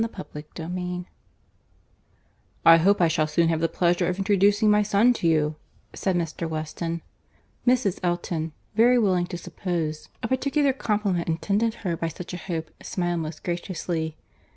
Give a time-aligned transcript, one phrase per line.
[0.15, 1.05] CHAPTER XVIII
[2.65, 5.57] "I hope I shall soon have the pleasure of introducing my son to you,"
[5.93, 6.49] said Mr.
[6.49, 7.03] Weston.
[7.67, 7.99] Mrs.
[8.01, 13.19] Elton, very willing to suppose a particular compliment intended her by such a hope, smiled
[13.19, 14.17] most graciously.